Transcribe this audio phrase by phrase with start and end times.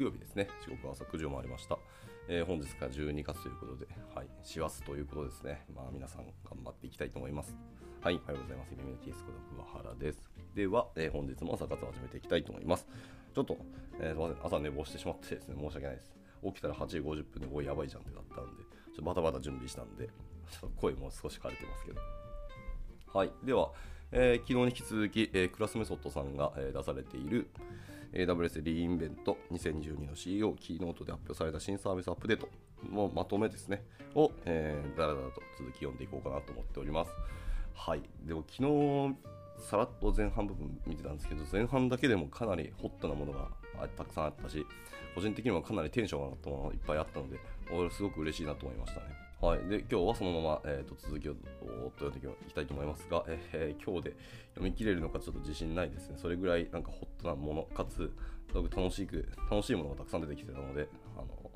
[0.00, 0.48] 木曜日ですね。
[0.62, 1.76] 時刻は朝9時を回りました。
[2.26, 5.66] えー、本日から12月ということで、はい、師走ということですね。
[5.76, 7.54] まあ、皆さん頑張っていきたいと思います。
[8.00, 8.70] はい、おはようございます。
[8.70, 10.30] 夢のキースこと桑原です。
[10.54, 12.88] では、えー、本日も朝活を始めていきたいと思います。
[13.34, 13.58] ちょっと、
[14.00, 14.46] えー、すみません。
[14.46, 16.14] 朝寝坊してしまってですね、申し訳ないです。
[16.46, 22.00] 起きたら8時50分で、おい、やばいじゃんってなったんで、ちょっとバタバタ準備したんで、ちょっと声も少し枯れてますけど。
[23.12, 23.70] はい、では、
[24.12, 27.50] えー、昨日に引き続き、えー、クラスメソッドさんが、えー、出されている
[28.12, 32.48] AWS リーインベント2022の CEO キーノートで発表された新サービスアップデート
[32.92, 33.82] のまとめですね、
[34.14, 37.10] を、えー、だらだらと続き読んでいこうかなと思っております。
[37.74, 38.02] はい。
[38.24, 39.16] でも昨日、
[39.58, 43.48] さらっと前半部分見てたんですけど、前半だけでもかなりホットなものが
[43.96, 44.66] たくさんあったし、
[45.14, 47.38] 個人的にはかなりテンション上がったものがいっぱいあったので、
[47.72, 49.19] 俺すごく嬉しいなと思いましたね。
[49.40, 51.34] はい、で今日はそのまま、えーと、続きを
[51.98, 54.16] 読んでいきたいと思いますが、えー、今日で
[54.50, 56.16] 読み切れるのかちょっと自信ないですね。
[56.18, 58.12] それぐらいなんかホットなもの、かつ
[58.52, 61.50] 楽しく楽しいものがたくさん出てきてたので、あの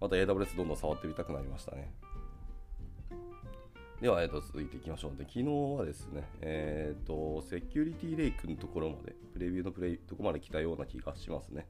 [0.00, 1.92] また AWS どんどん触ってみたくなりましたね。
[4.00, 5.16] では、えー、と続いていきましょう。
[5.18, 5.44] で昨日
[5.76, 11.66] はですね、えっ、ー、と、セキュリティレイクのところまで、プレビューのプレイとこまで来たような気がしますね。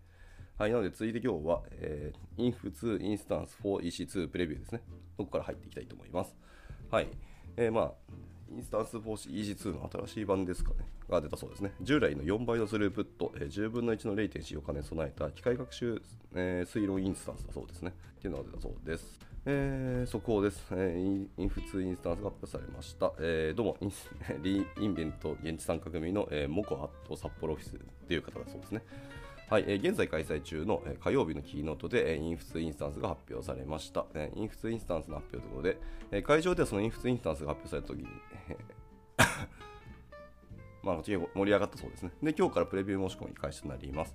[0.59, 4.81] はい、なので続いて今日は、えー、inf2 instance for EC2 プレビューですね。
[5.17, 6.35] ここから入っていきたいと思います。
[6.91, 7.07] はい。
[7.57, 7.93] えー、まあ、
[8.51, 10.79] インスタンス 4EC2 の新しい版ですかね、
[11.09, 11.75] が出たそうですね。
[11.81, 16.03] 従来の4倍のスループット、えー、10分の1のレイテンシを兼ね備えた機械学習、
[16.35, 17.93] えー、推論インスタンスだそうですね。
[18.17, 19.21] っていうのが出たそうです。
[19.47, 20.67] えー、速報です。
[20.73, 23.13] えー、 Inf2 インスタンスが発表されました。
[23.21, 23.93] えー、どうもイン、
[24.43, 27.79] re:Invent 現地参加組の、えー、モコアット札幌オフィス
[28.09, 28.83] という方だそうですね。
[29.51, 34.05] はい、え、現在開催中の、え、火曜日のキーノートで、え、インフツインスタンスが発表されました。
[34.13, 35.79] え、インフツインスタンスの発表ということで、
[36.11, 38.09] え、会場ではそのインフツインスタンスが発表されたときに、
[40.85, 42.13] まあ、盛り上がったそうですね。
[42.23, 44.15] で、今日からプレビュー申し込み開始となります。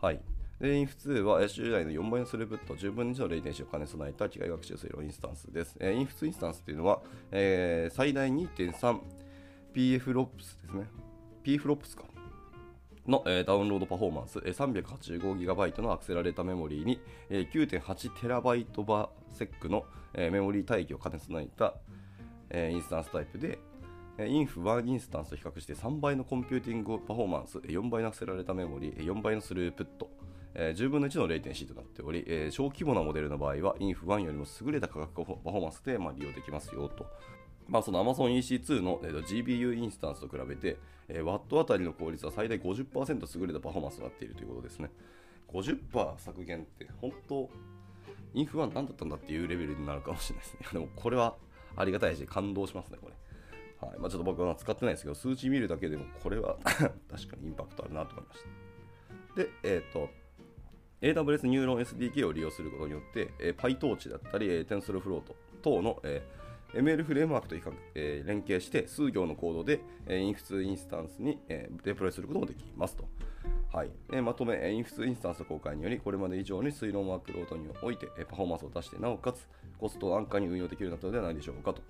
[0.00, 0.22] はい。
[0.60, 5.76] で、 Inf2 は従来の4倍のスループット10分の1のレイテンシーを兼ね備えた機械学習推論インスタンスです。
[5.80, 7.02] えー、 Inf2 インスタンスというのは、
[7.32, 10.86] えー、最大 2.3PF ロップスですね。
[11.42, 12.13] P フロップスか。
[13.06, 19.84] の、えー、ダウンロードパフォーマンス、えー、385GB のアクセラレータメモリーに、えー、9.8TB per sec の、
[20.14, 21.74] えー、メモリー帯域を兼ね備えた、
[22.50, 23.58] えー、インスタンスタイプで、
[24.18, 30.08] Inf1 インスタンスと比較して3倍のコンピューティングパフォーマンス、4倍のアクセラレータメモリー、4倍のスループット、
[30.54, 37.06] 10分の1のレイテンシとなっており、小規模なモデルの場合は、 Inf1 よりも優れた価格パフォーマンスで、まあ、利用できますよと。
[37.68, 40.76] まあ、その Amazon EC2 の、えー、GPU インスタンスと比べて、
[41.08, 44.90] えー、ワットあたりの効率は最大50%優れたパフォーマンスとなっているということですね。
[45.52, 47.50] 50%削減って本当、
[48.34, 50.66] Inf1 何だったんだっていうレベルになるかもしれないですね。
[50.72, 51.36] でもこれは
[51.76, 53.14] ありがたいし、感動しますね、これ。
[53.86, 58.40] はいまあ、ちょっと僕は使ってないですけど、数値見るだけでもこれは 確かにインパクトあるなと思いまし
[59.34, 59.42] た。
[59.42, 60.08] で、えっ、ー、と、
[61.00, 65.22] AWS Neuron SDK を利用することによって、えー、PyTorch だったり、TensorFlow
[65.62, 66.43] 等の、えー
[66.74, 73.04] ML フレームワークと比較、えー、連携して数行のコードで、えー、インフツインスタンスに、えー、デプロイすることもできますと。
[73.72, 81.82] はいえ、まとめ、インフツインスタンス公開により、これまで以上に推論ワークロードにおいて、え、パフォーマンスを出して、なおかつコストを安価に運用できるようになったのではないでしょうかと。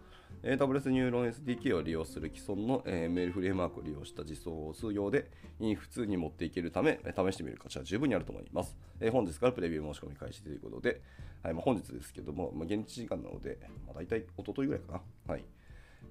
[0.42, 8.76] AWS Neuron SDK を利用する既存の ML フレームワークを利用した実装を数行でインフツに持っていけるため、試してみる価値は十分にあると思います。
[9.00, 11.02] え本日からプレビュー申し込み開始ということで、
[11.42, 14.92] はいまあ、本日ですけども、まあ、現地時間なので、まあ、大体一昨日ぐらいか
[15.26, 15.32] な。
[15.34, 15.44] はい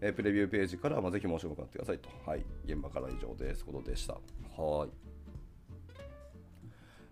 [0.01, 2.09] え、プレビューページから、まあ、ぜひ申し込みをってくださいと。
[2.25, 2.43] はい。
[2.65, 3.63] 現場から以上です。
[3.63, 4.13] ことでした。
[4.13, 5.12] はい。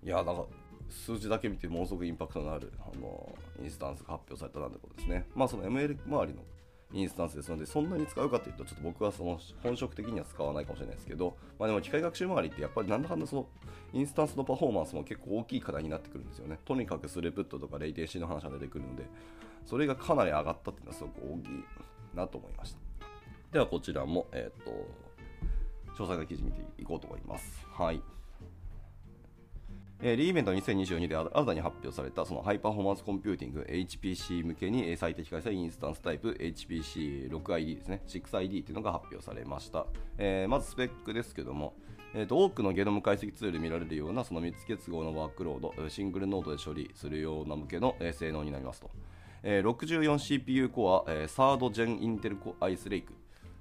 [0.04, 0.46] いや、なんか、
[0.90, 5.26] 数字だけ見てものすごくインパクトのあるあのインスタンスが発表されたなんてことですね。
[5.34, 6.42] まあ、その ML 周りの
[6.94, 13.48] インスタンスですので、そんなに使うかというと、ちょっと僕はその本職的には使わないかもしれないですけど、まあ、でも機械学習周りってやっぱりなんだかんだその
[13.94, 16.60] インスタンスのパフォーマンスも結構大きい課題になってくるんですよね。
[16.66, 19.06] とにかくスレプットとかレイテンシーの話が出てくるので、
[19.66, 21.64] それがかなり上がったっていうのはすごく大きい
[22.16, 22.80] なと思いました。
[23.54, 24.72] ではこちらも、えっ、ー、と、
[25.96, 27.66] 詳細な記事見ていこうと思います。
[27.72, 28.02] はい。
[30.03, 38.02] えー、 re:Invent 2022で新たに発表されたそのハイパフォーマンスコンピューティング HPC 向けに最適化したインスタンスタイプ Hpc6id ですね。
[38.08, 39.86] 6ID というのが発表されました、
[40.18, 41.76] えー、まずスペックですけども、
[42.16, 48.90] えーと、多くのゲノム解析ツールで見られるようなその密結合のワークロードシングルノードで処理するような向けの、え、性能になりますと、
[49.44, 53.14] えー、64CPU コア、えー、 Third Gen Intel Core Ice Lake。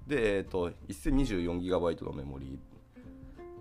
[0.06, 2.69] で、えーと、1024GB のメモリー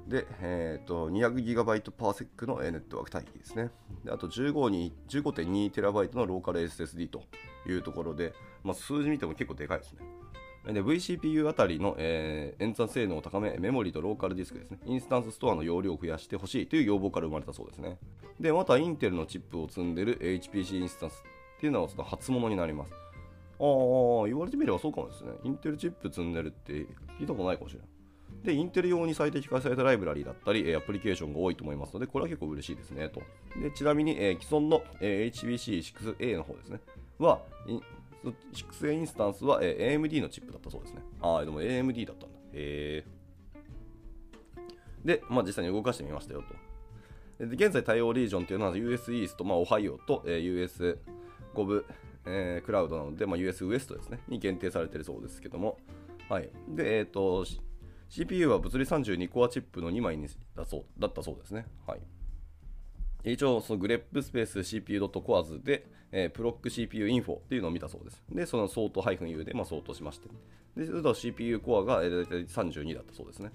[0.09, 3.69] で、えーと、200GB パーセックのネットワーク帯域ですね。
[4.03, 7.21] であと 15.2TB のローカル SSD と
[7.67, 8.33] いうところで、
[8.63, 9.99] まあ、数字見ても結構でかいですね。
[10.73, 17.97] で VCPU あたりの、えー演算性能を高め、メモリとローカルディスクですね、インスタンスストアの容量を増やしてほしいという要望から生まれたそうですね。
[18.39, 21.23] で、またインテルのチップを積んでる HPC インスタンス
[21.57, 22.93] っていうのはその初物になります。
[22.93, 22.95] あ
[23.63, 25.31] あ、言われてみればそうかもですね。
[25.43, 26.73] インテルチップ積んでるって
[27.19, 27.98] 聞いたことないかもしれない。
[28.43, 33.21] で、インテル用に最適化されたライブラリーだったり、えアプリケーションが多いと思いますので、これは結構嬉しいですねと。
[33.61, 36.79] でちなみに、え既存の、え HBC6A の方ですね、
[37.17, 37.41] は、
[38.23, 41.01] 6A インスタンスは、え AMD のチップだったそうですね。
[41.21, 42.37] ああ、でも AMD だったんだ。
[42.53, 43.19] へえ。
[45.03, 47.45] で、まあ、実際に動かしてみましたよと。
[47.45, 50.97] で現在対応リージョンというのは US イースト、まあ、オハイオと、えー US
[51.55, 51.85] 5部、
[52.25, 55.77] えークラウドなので、まあ、US ウエストですね、に限定されているそうですけども、
[56.27, 56.49] はい。
[56.67, 57.45] で、えっ、と、
[58.09, 61.65] CPU は物理32コアチップの2枚にだそうだったそうですね。
[61.85, 61.99] はい。
[63.23, 68.23] 一応、そのグレップスペース CPU.CORS で、えープロック CPU インフォっていうのを見たそうです。
[68.31, 70.29] で、その相当 -u で、まあ、相当しまして。
[70.75, 73.51] で、それと CPU コアが、えー、大体32だったそうですね。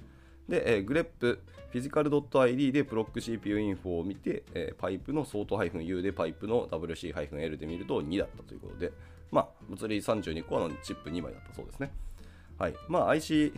[0.49, 8.93] で、えー、グレップフィジカル .id でプロック CPU インフォを見て、えーパイプの相当 -u でパイプの WC-L で見ると2だったということで、
[9.33, 11.91] まあ、物理32コアのチップ2枚だったそうですね。
[12.59, 12.75] はい。
[12.89, 13.53] まあ、IC、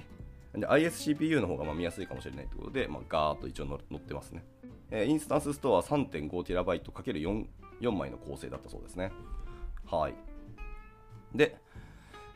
[0.56, 4.44] で ISCPU の方がま見やすいかもしれないということで、まあ、ガーッと一応載ってますね。
[4.91, 7.47] えーインスタンスストア 3.5TB×4
[7.81, 9.12] 4枚の構成だったそうですね。
[9.87, 10.14] はい。
[11.35, 11.56] で、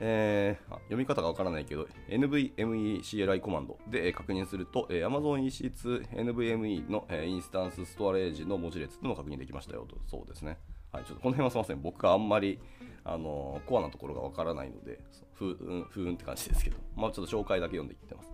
[0.00, 10.58] えー読み方がわからないけど、NVMe-CLI コマンドで、確認すると、えー Amazon EC2 NVMe の、えーインスタンスストアレージの文字列というのを確認できましたよと、そうですね。
[10.92, 12.58] はい、ちょっとこの辺はすみません、僕があんまり、
[13.04, 14.98] あのーコアなところがわからないので、
[15.40, 18.30] ふうん、ふーんって感じですけど、まあちょっと紹介だけ読んでいってます。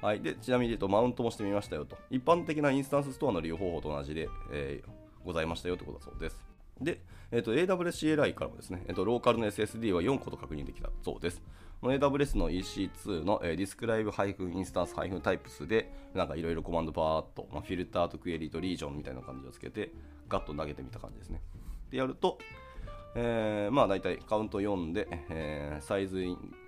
[0.00, 1.96] はい、でちなみに言うと、マウントもしてみましたよと。
[2.10, 4.90] 一般的なインスタンスストアの利用方法と同じで、えー
[5.24, 6.42] ございましたよということだそうです。
[6.80, 7.02] で、
[7.32, 11.42] えー、と AWS-CLI からもですね、えーとローカルの SSD は4個と確認できたそうです。
[11.82, 19.92] AWS の EC2 の、えー、describe-instance-types で、なんかいろいろコマンドバーっと、まあ、フィルターとクエリとリージョンみたいな感じをつけて、
[20.28, 21.40] ガッと投げてみた感じですね。
[21.90, 22.38] で、やると、
[23.20, 26.22] えーまあ大体カウント4で、えーサイズ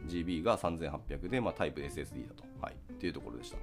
[0.06, 3.58] GB が3800で、まあ、タイプ SSD だと、はい、っていうところでした。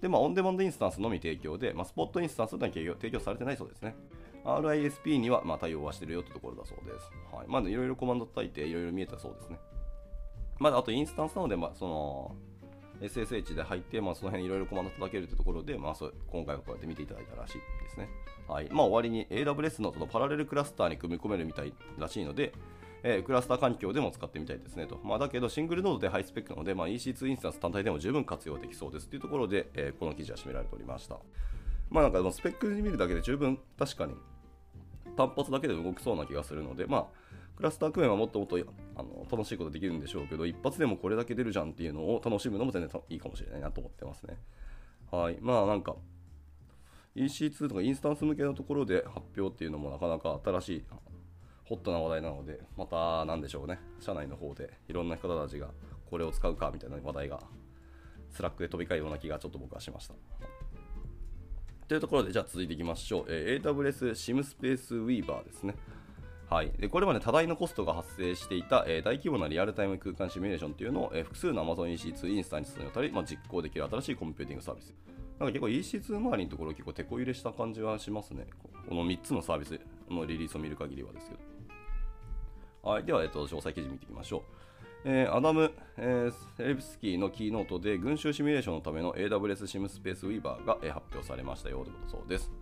[0.00, 3.94] で、まあ、オンデマンドインスタンスのみ提供で、まあ、スポットインスタンスは提供提供されてないそうですね。
[4.44, 7.10] RISP にはまあ対応はしてるよというところだそうです。
[7.32, 7.46] はい。
[7.46, 9.58] まあ、いろいろコマンド叩いて、いろいろ見えたそうですね。
[10.58, 12.36] まだあとインスタンスなので、まあ、その、
[13.02, 17.60] SSH で入って、まあ、その辺いろいろコマンド叩けるというところで、まあ、そう今回はこうやって見ていただいたらしいで
[17.90, 18.08] すね。
[18.50, 18.68] はい。
[18.72, 22.52] まあ、終わりに AWS のそのパラレルクラスターに組み込めるみたいらしいので、
[23.04, 25.00] えークラスター環境でも使ってみたいですねと。
[25.04, 31.16] まあ、だけど、シングルノードでハイスペックなので、まあ、EC2 インスタンス単体でも十分活用できそうですというところで、えーこの記事は締められておりました。
[31.90, 34.14] まあ、なんか、スペックに見るだけで十分確かに
[35.16, 37.06] 単発だけで動きそうな気がするので、まあ、
[37.56, 38.58] クラスター組めばもっともっと
[38.96, 44.36] あの楽しいことできるんでしょうけど、一発でもこれだけ出るじゃんっていうのを楽しむのも全然いいかもしれないなと思ってますね。
[45.12, 45.38] はい。
[45.40, 45.94] まあなんか、
[47.16, 50.84] EC2 とかインスタンス向けのところで発表っていうのもなかなか新しい、
[51.64, 55.68] ホットな話題なので、またなんでしょうね、社内の方でいろんな人たちが
[56.08, 57.40] これを使うかみたいな話題が、
[58.30, 60.14] Slack で飛び交うような気がちょっと僕はしました。
[61.88, 63.24] というところで、じゃあ続いていきましょう。
[63.28, 65.74] えー AWS SimSpace Weaver ですね。
[66.48, 74.94] はい、でこれまで多大なコストが発生していた、えー大規模なリアルタイム空間シミュレーションというのを、えー複数の Amazon EC2 インスタンスにわたり、まあ、実行できる新しいコンピューティングサービス。
[75.40, 78.46] なんか結構 EC2 周りのところ結構手こ入れした感じはしますね。
[78.86, 79.80] この3つのサービス
[80.10, 81.34] のリリースを見る限りはですけ
[82.82, 82.90] ど。
[82.90, 84.42] はい、では、えっと、詳細記事見ていきましょう。
[85.06, 92.52] えーアダム、えーセレブスキーのキーノートで群衆シミュレーションのための AWS SIM スペース Weaver が、えー発表されましたよということそうです。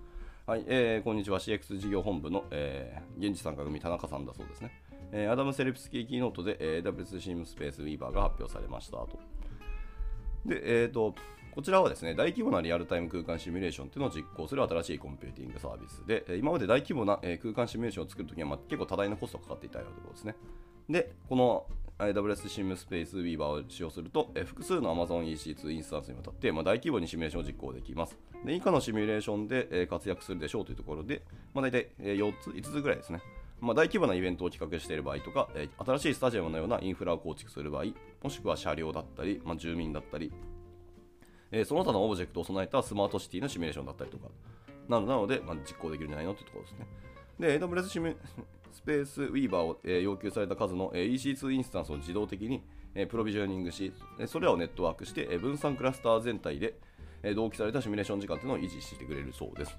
[0.46, 4.70] はい、えーこんにちは CX 事業本部の、えー、現地参加組田中さんだそうですね。
[5.10, 9.18] えーアダム・セレブスキーキーノートで、えー AWS SIM スペース Weaver が発表されましたと。
[10.46, 11.16] で、えー、と
[11.50, 20.36] こちらはですね大規模なリアルタイム空間シミュレーションというのを実行する新しいコンピューティングサービスで、今まで大規模な、空間シミュレーションを作るときには、まあ、結構多大なコストがかかっていたよということですね。
[20.88, 21.66] で、この
[21.98, 28.16] AWS SimSpace Weaver を使用すると、複数の Amazon EC2 インスタンスにわたって、まあ、大規模にシミュレーションを実行できます。
[28.44, 31.22] で以下のシミュレーションで、活躍するでしょうというところで、
[31.54, 33.20] まあ、大体、4つ、5つぐらいですね。
[33.60, 37.86] まあ、大規模なイベントを企画している場合とか、え新しいスタジアムのようなインフラを構築する場合、
[38.22, 40.32] もしくは車両だったり、まあ、住民だったり、
[41.50, 44.28] えーその他のオブジェクトを備えたスマートシティのシミュレーションだったりとか、
[44.88, 46.34] なのなので、まあ、実行できるんじゃないの？
[46.34, 46.86] というところですね。
[47.38, 52.62] で、AWS SimSpace Weaver を、えー要求された数の、えー EC2 インスタンスを自動的に、
[52.94, 53.92] えプロビジョニングし、
[54.26, 56.74] それらをネットワークして、え分散クラスター全体で、
[57.22, 59.76] え同期されたシミュレーション時間というのを維持してくれるそうです。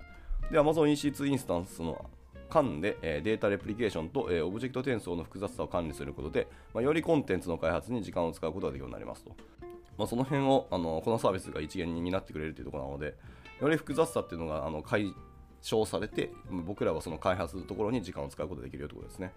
[0.52, 2.10] で、Amazon EC2 インスタンスの
[2.50, 9.32] 間で、えデータレプリケーションと、えオブジェクト転送の複雑さを管理することで、ま、よりコンテンツの開発に時間を使うことができるようになりますと。
[10.00, 13.18] まあ、その辺をあのこのサービスが一元に担ってくれるというところなので、
[13.60, 15.14] より複雑さっていうのがあの解
[15.62, 16.32] 消されて、
[16.66, 19.34] 僕らはその開発のところに時間を使うことができるよということですね。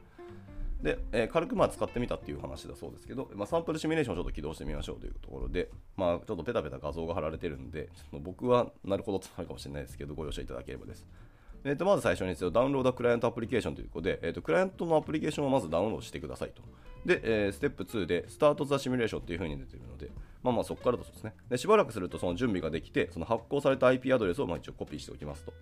[0.80, 11.06] で、えー軽くまあ使ってみたっていう話だそうですけど、まあ、サンプルシミュレーションをちょっと起動してみましょうというところで、まあ、ちょっとペタペタ画像が貼られてるんで、ちょっと僕はなるほどってなるかもしれないですけど、ご了承いただければです。
[11.64, 16.62] えー、とまず最初にですよダウンロードクライアントアプリケーションということで、えー、とクライアントのアプリケーションをまずダウンロードしてくださいと。
[17.06, 20.10] で、えーステップ2で、スタートザシミュレーションっていう風に出てるので、
[20.42, 21.34] まあまあそこからだとですね。
[21.48, 25.52] で、しばらくするとその準備ができて、その発行された IP アドレスをまあ一応コピーしておきますと。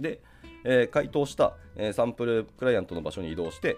[0.00, 0.20] で、
[0.64, 3.76] えー回答した、えーサンプルクライアントの場所に移動して、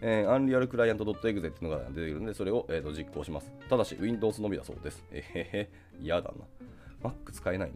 [0.00, 1.20] えー、Unreal Client.exe っ
[1.52, 3.52] ていうのが出てくるので、それを、えーと実行します。
[3.68, 5.04] ただし、Windows のみだそうです。
[5.10, 6.32] えへへ、嫌だ
[7.02, 7.10] な。
[7.10, 7.74] Mac 使えないの？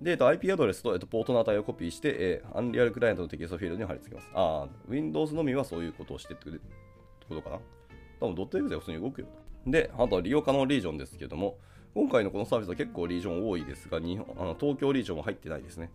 [0.00, 4.30] で、えーと IP アドレスと,、えーとポートの値をコピーして、えー、Unreal Client のテキストフィールドに貼り付けます。
[4.34, 6.46] ああ、Windows のみはそういうことをしてって
[7.28, 7.58] ことかな？
[8.20, 9.26] 多分 .exe は普通に動くよ。
[9.66, 11.58] で、あとは利用可能リージョンですけども、
[11.94, 15.90] 今回のこのサービスは結構リージョン多いですが、日本あの東京リージョンも入ってないですね。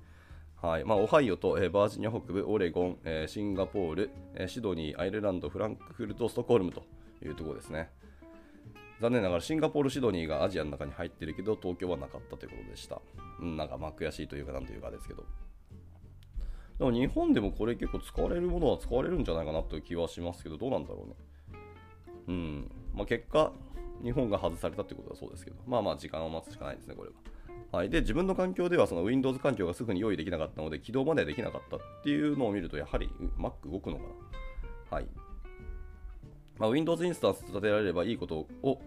[0.62, 6.84] はいまあ、オハイオと、えーバージニア北部、オレゴン、えーシンガポール、えーシドニー、アイルランド、フランクフルト、ストックホルムと
[7.24, 7.89] いうところですね。
[9.01, 13.01] 残念ながらシンガポール、シドニーがアジアの中に入ってるけど、東京はなかったということでした。
[13.39, 15.24] うん、なんかまあ悔しいというか、なんというかですけど。
[16.79, 21.15] でも日本でもこれ結構使われるものは使われるんじゃないかなという気はしますけど、どうなんだろうね。
[22.27, 22.72] うん。
[22.95, 23.51] まあ、結果、
[24.03, 27.15] 日本が外されたということだそうですけど、まあまあ時間を待つしかないですね、これは。
[27.71, 34.03] はい、で自分の環境ではその Windows 環境がすぐに用意できなかったので起動までできなかったっていうのを見るとやはり Mac 動くのか
[34.91, 34.97] な。
[34.97, 35.07] はい
[36.57, 38.79] まあ、Windows インスタンス立てられればいいことを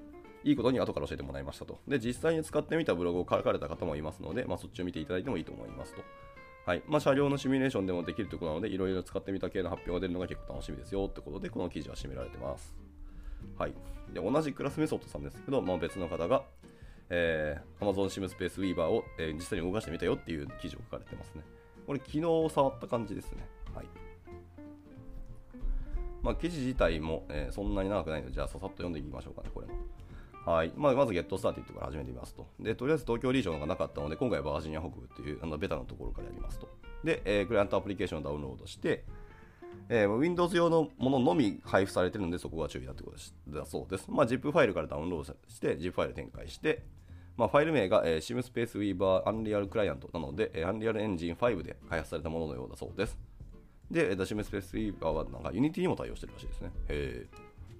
[0.42, 1.78] いいことに後から教えてもらいましたと。
[1.86, 6.02] で実際に使ってみたブログを書かれた方もいますので、まあ、そっちを見ていただいてもいいと思いますと。
[6.64, 12.87] はいまあ、車両のシミュレーションでもできるところなので、いろいろ使ってみた系の発表が出るのが結構楽しみですよってことで、この記事は締められてます。
[13.58, 13.74] はい、
[14.12, 16.42] で同じクラスメソッドさんですけど、まあ、別の方が、
[17.10, 21.42] えー、Amazon Sim Space Weaver を、えー実際に動かしてみたよっていう記事を書かれてますね。
[21.86, 23.46] これ、昨日触った感じですね。
[23.74, 23.86] はい
[26.22, 29.74] まあ、記事自体も、えーそんなに長くないので、じゃあささっと読んでいきましょうかね、これも。
[30.46, 32.46] はいまあ、まず、ゲットスターティットから始めてみますと。
[32.58, 36.68] で、とりあえず東京リージョンがなかったので、今回はバージニア北部っていうあのベタなところからやりますと。
[37.04, 39.04] で、えークライアントアプリケーションをダウンロードして、
[39.88, 43.16] えー Windows 用のもののみ配布されてるので、そこが注意だというこ
[43.50, 44.10] とだそうです。
[44.10, 46.82] まあ、ZIP ファイルからダウンロードして、ZIP ファイル展開して、
[47.36, 53.16] まあ、ファイル名が、えー、SimSpace Weaver Unreal Client なので、えー Unreal Engine 5で開発されたもののようだそうです。
[53.90, 56.70] で、えー SimSpace Weaver はなんか Unity にも対応してるらしいですね。
[56.88, 57.26] へ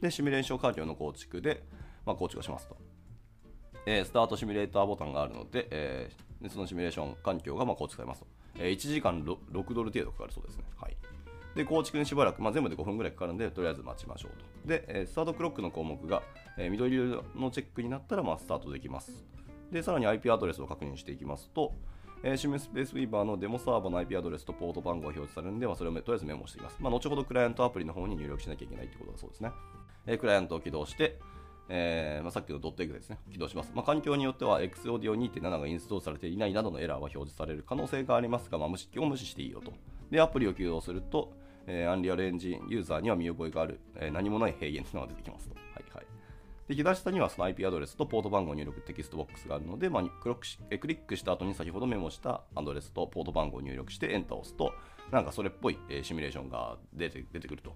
[0.00, 1.62] で、シミュレーション環境の構築で、
[2.06, 2.76] まあ、構築をしますと。
[3.86, 8.26] えースタートシミュレーターボタンがあるので、えーそのシミュレーション環境がまあ構築されますと。
[8.60, 10.64] えー1時間 6, 6ドル程度かかるそうですね。
[10.76, 10.96] はい。
[11.58, 14.68] で、構築にしばらく、まあ、全部で5分ぐらいかかるんで、とりあえず待ちましょうと。
[14.68, 16.22] で、えスタートクロックの項目が、
[16.56, 19.26] えー緑色のチェックになったら、まあ、スタートできます。
[19.72, 21.72] で、さらに IP アドレスを確認していきますと、
[22.22, 26.76] えー、シムスペースウィーバーのデモサーバーの IP アドレスとポート番号が表示されるので、まあ、それをとりあえずメモしています。
[26.78, 29.50] まあ、後ほどクライアントアプリの方に入力しなきゃいけないということだそうですね。
[30.06, 31.18] えークライアントを起動して、
[31.68, 33.72] えーまあ、さっきの .exe ですね、起動します。
[33.74, 39.72] まあ、環境によっては XAudio2.7 がインストールされていないなどのエラーは表示される可能性がありますが、まあ、無視基本無視していいよと。
[40.10, 41.34] で、アプリを起動すると、
[41.68, 45.54] えー、Unreal Engine ユーザーには見覚えがある、えー何もない平原というのが出てきますと。
[45.54, 46.06] はいはい。
[46.66, 54.72] で、左下にはその IP アドレスとポート番号入力テキストボックスがあるので、まあ、クロクしえクリックした後に先ほどメモしたアドレスとポート番号を入力してエンターを押すと、
[55.12, 57.74] なんかそれっぽい、えーシミュレーションが出て出てくると。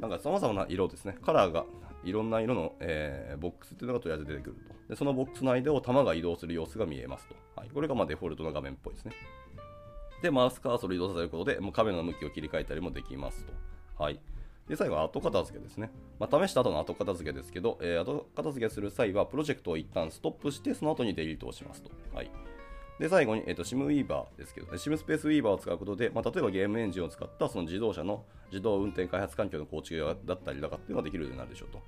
[0.00, 1.64] なんか様々な色ですね、カラーが
[2.04, 4.74] いろんな色の、えーボックスっていうのがとりあえず出てくると。
[4.88, 7.34] で、そのボックスの間を弾が移動する様子が見えますと。
[7.56, 9.12] はい、これがまデフォルトの画面っぽいですね。
[10.26, 13.52] で、マウスカーソル移動させることで、もうカメラの向きを切り替えたりもできますと。
[14.02, 14.18] はい。
[14.68, 15.90] で、最後は後片付けですね。
[16.18, 21.90] まあ、試した後の後片付けですけど、えー後片付けする際は、プロジェクトを一旦ストップして、その後にデリートをしますと。
[22.12, 22.30] はい。
[22.98, 31.78] で、最後に、えっ、と、シムウィーバーですけど、シムスペースウィーバーを使うことで、まあ、例えばゲームエンジンを使ったその自動車の自動運転開発環境の構築だったりとかっていうのができるようになるでしょうと。
[31.78, 31.82] ま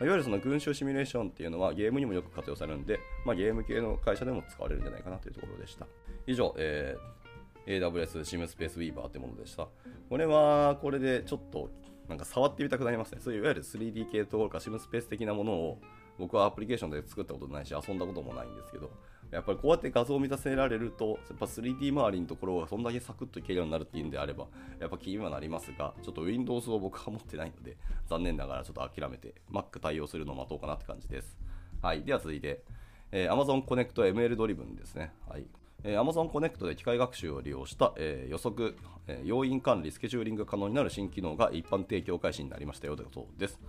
[0.00, 5.86] あいわゆるその群衆シミュレーションっていうのはゲームにもよく活用されるんで、まあ、ゲーム系の会社でも使われるんじゃないかなというところでした。
[6.26, 7.21] 以上、えー
[7.66, 9.68] AWS シムスペースウィーバーってものでした。
[10.08, 11.70] これは、これでちょっと、
[12.08, 13.20] なんか触ってみたくなりますね。
[13.20, 15.78] そういういわゆる 3D 系とかシムスペース的なものを、
[16.18, 18.90] 僕はアプリケーションで作ったことないし、遊んだこともないんですけど、
[19.30, 24.46] やっぱりこうやって画像を満たせられると、やっぱ 3D 周りのところがそんだけサクッといけるようになるっていうんであれば、
[24.78, 27.78] やっぱ気にはなりますが、ちょっと Windows を僕は持ってないので、
[28.08, 31.38] 残念ながらちょっと諦めて、Mac 対応するのを待とうかなって感じです。
[31.80, 32.04] はい。
[32.04, 32.62] では続いて、
[33.10, 35.12] えー Amazon Connect ML ドリブンですね。
[35.26, 35.46] はい。
[35.84, 43.60] えー、Amazon Connect で機械学習を利用した、えー、予測、えー、要因管理、スケジューリング可能になる新機能が一般提供開始になりましたよということです。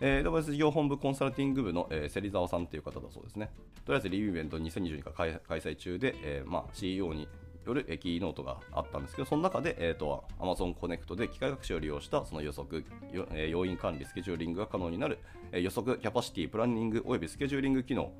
[0.00, 3.50] えー、AWS 事業本部コンサルティング部の、えー、芹沢さんという方だそうですね。
[3.84, 7.28] とりあえずリビューイベント2022が開催中で、えーまあ、CEO に
[7.66, 12.84] よるキーノートがあったんですけど、その中で、えーと、Amazon Connect で機械学習を利用したその予測、
[13.50, 15.18] 要因管理、スケジューリングが可能になる
[15.52, 18.12] 予測、キャパシティ、プランニングおよびスケジューリング機能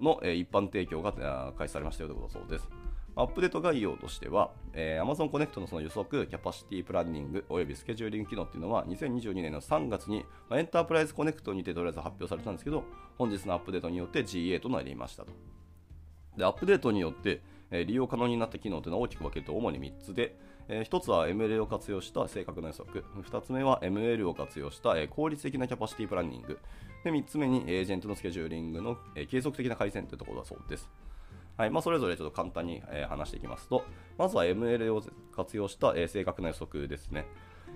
[0.00, 2.68] の一般提供が開始されましたよということだそうです。
[3.16, 12.84] アップデート概要としては、えー、Amazon Connect のその予測、キャパシティプランニングおよびスケジューリング機能っていうのは2022年の3月に、まあ、エンタープライズコネクトにてとりあえず発表されたんですけど、
[13.18, 15.32] 本日のアップデートによって GA となりましたと。
[16.36, 17.42] で、アップデートによって、
[17.72, 20.36] え利用可能になった機能というのは大きく分けると主に3つで、
[20.72, 26.60] え1つは ML を活用した正確な予測、2つ目は ML を活用した、え効率的なキャパシティプランニング、
[27.02, 30.88] で3つ目にエージェントのスケジューリングの、え継続的な改善というところだそうです。
[31.56, 33.84] はいまあ、それぞれちょっと簡単に、え話していきますと、
[34.16, 35.02] まずは ML を
[35.34, 37.26] 活用した、え正確な予測ですね。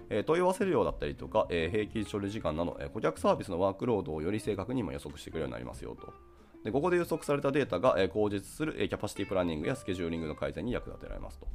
[0.09, 6.15] え問い合わせ量だったりとか、え平均処理時間など、え顧客サービスのワークロードをより正確にも予測してくれるようになりますよと。
[6.63, 11.49] でここで予測されたデータが、え口実する、えキャパシティプランニングやスケジューリングの改善に役立てられますと。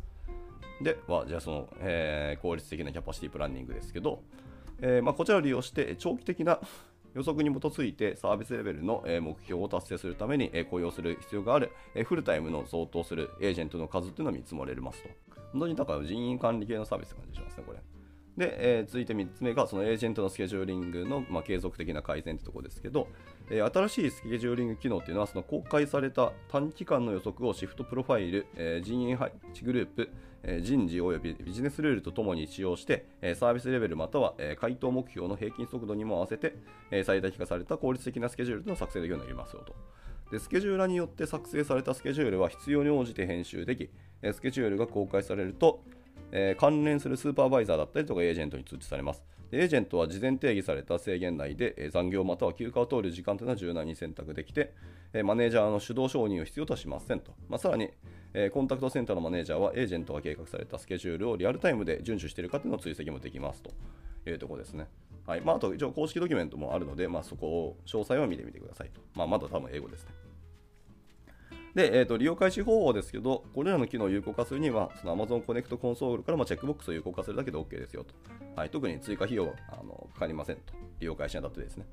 [0.82, 4.24] では、じゃあその、えー、効率的なキャパシティプランニングですけど、
[4.82, 6.60] えー、まあ、こちらを利用して長期的な
[7.16, 11.72] 予測に基づいてサービスレベルの目標を達成するために雇用する必要がある
[12.06, 15.10] フルタイムの相当するエージェントの数っていうのを見積もれますと。
[15.52, 17.80] 本当にだから人員管理系のサービスって感じしますね、これ。
[18.40, 23.08] で、えー、続いて3つ目がそのエージェントのスケジューリングの、まあ、継続的な改善ってとこですけど、
[23.50, 30.10] えー、新しいスケジューリング機能っていうのはその公開された短期間の予測をシフトプロファイル、えー、人員配置グループ、
[30.62, 33.06] 人事及びビジネスルールとともに使用して、
[33.36, 36.56] サービスレベルまたは、回答目標の平均速度にも合わせて、
[37.04, 39.76] 最大化された効率的なスケジュールを作成できるようになりますよと。
[40.32, 43.90] でスケジューラーによって作成されたスケジュールは必要に応じて編集でき、
[44.32, 45.84] スケジュールが公開されると、
[46.32, 49.24] えー、関連するスーパーバイザーだったりとかエージェントに通知されます。
[49.52, 54.76] エージェントは事前定義された制限内で、残業または休暇を通る時間というのは柔軟に選択できて、
[55.24, 57.32] マネージャーの主導承認を必要とはしませんと。
[57.48, 57.90] まあ、さらに、
[58.52, 63.72] コンタクトセンターのマネージャーはエージェントが計画されたスケジュールをリアルタイムで遵守しているかというのを追跡もできますと
[64.30, 64.88] いうところですね。
[65.26, 69.02] はいまあ、あと、一応公式ドキュメントもあるので、まあ、そこを詳細は見てみてくださいと。
[69.16, 70.12] まあ、まだ多分英語ですね。
[71.76, 78.16] で、えーと、利用開始方法ですけど、これらの機能を有効化するには、その Amazon Connect コンソールからまチェックボックスを有効化するだけで OK ですよと。
[78.56, 80.74] はい、特に追加費用はあのかかりませんと。
[81.00, 81.86] 利用開始にあたってですね。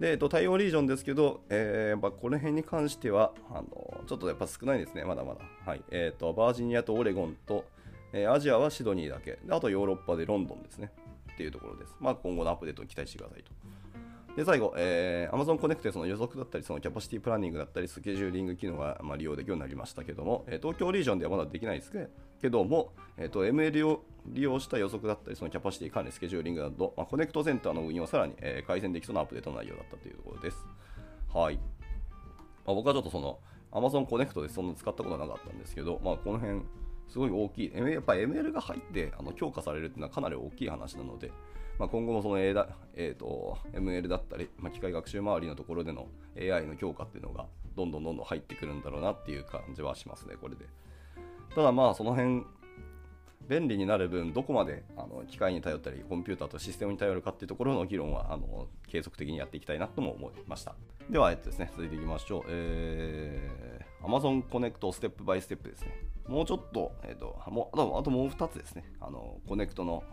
[0.00, 5.40] で、えー、と対応リージョンですけど、えー、この辺に関してはあの、ちょっとやっぱ少ないですね、まだまだ。
[5.64, 7.66] はいえーと、バージニアとオレゴンと、
[8.12, 10.90] えー、アジアはシドニーだけあとヨーロッパでロンドンですね。
[11.32, 11.94] っていうところです。
[12.00, 13.50] まあ、今後のアップデートに期待してくださいと。
[14.36, 21.92] で、最後、えー、Amazon Connect でその予測だったり、そのキャパシティプランニングだったり、スケジューリング機能が、まあ、利用できるようになりましたけども、え、東京リージョンではまだできないです
[22.40, 30.64] けども、えーと、ML を利用した予測だったり、そのキャパシティ管理、スケジューリングなど、まあ、コネクトセンターの運用をさらに、え、改善できそうなアップデートの内容だったというところです。
[31.32, 31.56] はい。
[31.56, 33.38] まあ、僕はちょっとその
[33.72, 36.62] Amazon Connect でそんな使ったことはなかったんですけど、まあ、この辺、
[37.08, 37.72] すごい大きい。
[37.74, 41.32] やっぱ ML が入ってあの強化されるっていうのはかなり大きい話なので、
[41.78, 50.66] まあ、今後もその A だ、えーと、ML だったり、まあ、機械学習周りのところでの AI の強化っていうのがどんどんどんどん入ってくるんだろうなっていう感じはしますね、これで。
[51.54, 52.44] ただまあその辺
[53.50, 60.76] 便利になる分どこまであの機械に頼ったりコンピューターとシステムに頼るかっていうところの議論はあの継続的にやっていきたいなとも思いました。
[61.10, 65.88] では、えっとですね、続いていきましょう、えー、Amazon Connect ステップバイステップですね。
[66.28, 68.84] もうちょっと,、えーと、もうあともう2つですね。
[69.00, 70.04] あのコネクトの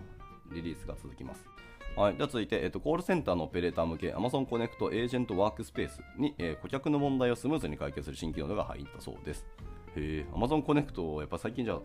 [0.52, 1.46] リリースが続きます。
[1.96, 9.46] はい、では続いて、えっと、コールセンターのオペレーター向け Amazon Connect エージェントワークスペースに、えー、顧客の問題をスムーズに解決する新機能が入ったそうです。
[9.96, 11.80] へえ、Amazon Connect やっぱ最近じゃ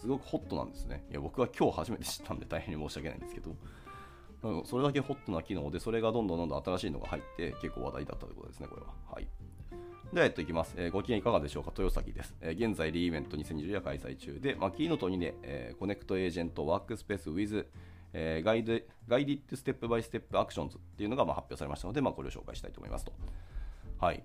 [0.00, 1.04] すごくホットなんですね。
[1.10, 8.88] いや、僕は今日初めて知ったんで大変に申し訳ないんですけど、それだけホットな機能で、それがどんどんどんどん新しいのが入って結構話題だったということですね、これは。
[9.12, 9.28] はい。
[10.12, 10.74] では、えっと、いきます。
[10.76, 11.72] えー、ご機嫌いかがでしょうか？
[11.76, 12.34] 豊崎です。
[12.40, 17.66] えー、現在、 re:Invent 2020が開催中で、まあ、キーノート2で、えー、コネクトエージェントワークスペース with
[18.14, 18.72] えー、ガイド
[19.06, 23.12] ガイディットステップバイステップアクションズっていうのがまあ発表されましたので、まあ、これを紹介したいと思いますと。
[23.98, 24.24] はい。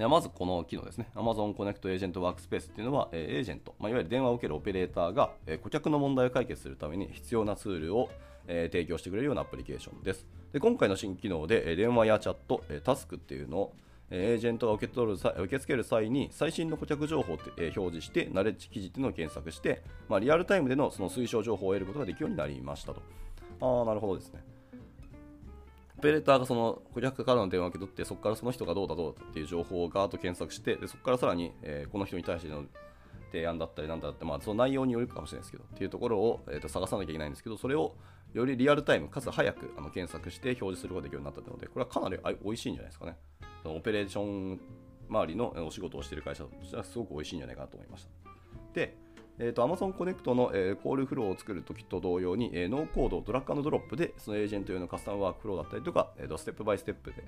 [0.00, 1.10] でまずこの機能ですね。
[1.14, 8.08] Amazon Connect Agent Workspace っていうのは、え、エージェント、まあ、いわゆる電話を受けるオペレーターが、え、顧客の問題を解決するために必要なツールを、
[8.46, 10.26] え、提供してくれるようなアプリケーションです。
[10.54, 13.72] で今回の新機能で、え、電話やチャット、え、タスクっていうのを、
[14.08, 23.02] エージェントが受け取る受け付ける際に最新の顧客情報を表示して、ナレッジ記事っていうのを検索して、まあ、リアルタイムでのその推奨情報を得ることができるようになりましたと。
[23.60, 24.42] ああ、なるほどですね。
[26.00, 32.64] オペレーターがその顧客からの電話を受け取って、そこからその人がどうだどうだっていう情報をガーッと検索して、でそこからさらに、えー、この人に対しての
[33.30, 37.94] 提案だったりなんだって、まあ、その内容によるかもしれないですけど、っていうところを、えー、と探さなきゃいけないんですけど、それを
[38.32, 43.18] よりリアルタイム、かつ早くあの検索して表示することができるようになったので、これはかなり美味しいんじゃないですかね。
[43.62, 44.58] そのオペレーション
[45.10, 48.10] 周りのお仕事をしている会社としてはすごく美味しいんじゃないかなと思いました。
[48.72, 48.96] で、
[49.42, 57.24] えーと、Amazon Connect の、えー、コールフローを作るときと同様に、えー、ノーコード、ドラッグドロップでそのエージェント用のカスタムワークフローだったりとか、えーと、ステップバイステップで、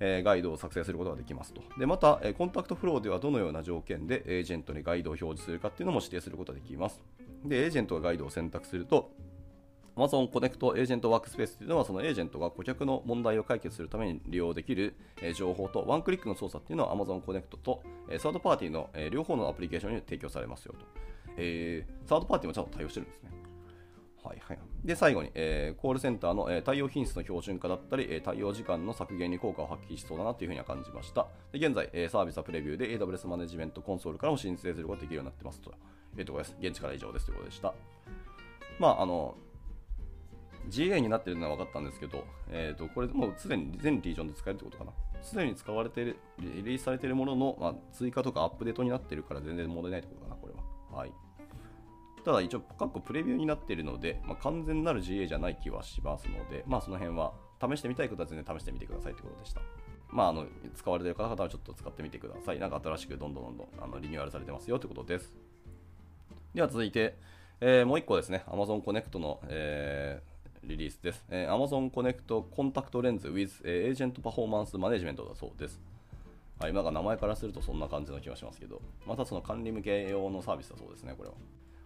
[0.00, 1.60] えー、ガイドを作成することができますと。
[1.78, 6.98] でまた、えー、コンタクトフローではどのような条件でエージェントにガイドを表示するかっていうのも指定することができます。
[7.44, 9.10] で、エージェントがガイドを選択すると、
[10.00, 14.94] Amazon Connect エージェントワークスペースというのは、そのエージェントが顧客の問題を解決するために利用できる
[15.36, 17.82] 情報と、ワンクリックの操作っていうのは Amazon Connect と
[18.18, 20.86] サードパーティーの両方のアプリケーションに提供されますよと。
[21.36, 23.30] えー、サードパーティーもちゃんと対応してるんですね。
[24.22, 31.26] はいはい、で最後に、えー、コールセンターの、えー、対応品質の標準化だったり、えー、対応時間の削減に効果を発揮しそうだなというふうには感じました。
[31.52, 35.72] で現在、えー、サービスはプレビューで AWS マネジメントコンソールからも申請することができるようになってますと
[36.18, 36.54] いうとこです。
[36.60, 37.72] 現地から以上ですということでした。
[38.78, 39.36] まあ、あの
[40.70, 44.92] GA になってるのは分かったんですけど、えー、とこれもうすでに全リージョンで使えるってことかな。
[45.22, 50.98] すでに使われている、リリースされているものの、まあ、追加とかアップデートになってるから全然問題ないってことかな、これは。
[50.98, 51.12] はい。
[52.24, 59.60] ただ一応、過去プレビューになっているので、まあ、完全なる GA じゃない気はしますので、まあその辺は試してみたい方は全然試してみてくださいということでした。
[60.08, 62.58] まあ、あの使われている方々はちょっと使ってみてください。
[62.58, 65.32] なんか新しくどんどんどんどんあのリニューアルされてますよということです。
[66.54, 67.16] では続いて、
[67.60, 70.29] えー、もう1個ですね、Amazon Connect の、えー、
[70.64, 71.24] リリースです。
[71.30, 75.80] えー、Amazon Connect Contact Lens with、エー、Agent Performance Management だそうです。
[76.58, 81.34] はい、今が名前からするとそんな感じの気がしますけど、またその管理向け用のサービスだそうですね、これは。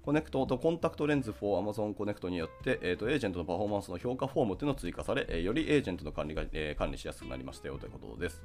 [0.02, 8.42] Connect と Contact Lens for Amazon Connect によって、えーと、エージェントのパフォーマンスの評価フォームというのを追加され、え、よりエージェントの管理が、えー、管理しやすくなりましたよということです。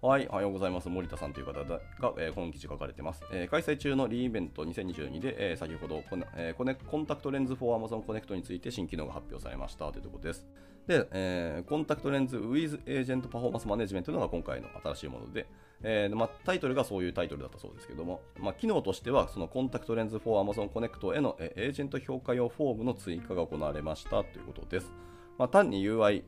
[0.00, 0.88] はい、おはようございます。
[0.88, 1.80] 森田さんという方が、
[2.18, 3.24] えー、この記事書かれています。
[3.32, 10.46] えー、開催中の re:Invent 2022で、えー、先ほどコネ、えー、コネコンタクトレンズ for Amazon コネクトについて新機能が発表されましたというところです。
[10.86, 15.48] で、えー、 Contact Lens with Agent Performance Management というのが今回の新しいもので、
[15.82, 24.92] えーまあ、タイトルがそういうタイトルだったそうですけども、まあ、機能としては、そのコンタクトレンズ for Amazon Connect へのエージェント評価用フォームの追加が行われましたということです。
[25.38, 26.22] まあ、単に UI、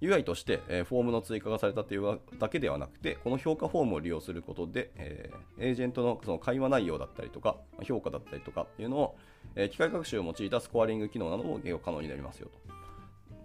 [0.00, 9.16] UI として、え、フォームの追加がされたというだけではなくて、この評価フォームを利用することで、え、エージェントのその会話内容だったりとか、評価だったりとかっていうのを、
[9.56, 12.78] え、機械学習を用いたスコアリング機能なども利用可能になりますよと。